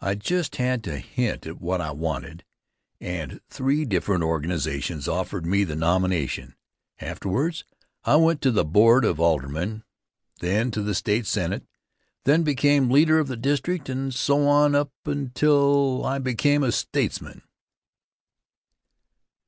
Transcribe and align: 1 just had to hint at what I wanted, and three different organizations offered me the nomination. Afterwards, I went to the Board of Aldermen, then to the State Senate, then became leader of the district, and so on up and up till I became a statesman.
1 0.00 0.18
just 0.18 0.56
had 0.56 0.82
to 0.82 0.98
hint 0.98 1.46
at 1.46 1.60
what 1.60 1.80
I 1.80 1.92
wanted, 1.92 2.44
and 3.00 3.40
three 3.48 3.84
different 3.84 4.24
organizations 4.24 5.06
offered 5.06 5.46
me 5.46 5.62
the 5.62 5.76
nomination. 5.76 6.56
Afterwards, 7.00 7.62
I 8.02 8.16
went 8.16 8.42
to 8.42 8.50
the 8.50 8.64
Board 8.64 9.04
of 9.04 9.20
Aldermen, 9.20 9.84
then 10.40 10.72
to 10.72 10.82
the 10.82 10.96
State 10.96 11.26
Senate, 11.28 11.62
then 12.24 12.42
became 12.42 12.90
leader 12.90 13.20
of 13.20 13.28
the 13.28 13.36
district, 13.36 13.88
and 13.88 14.12
so 14.12 14.48
on 14.48 14.74
up 14.74 14.90
and 15.04 15.28
up 15.28 15.34
till 15.34 16.04
I 16.04 16.18
became 16.18 16.64
a 16.64 16.72
statesman. 16.72 17.42